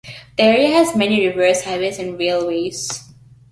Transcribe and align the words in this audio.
The 0.35 0.41
area 0.41 0.69
has 0.77 0.95
many 0.95 1.27
rivers, 1.27 1.63
highways 1.63 1.99
and 1.99 2.17
railways. 2.17 2.89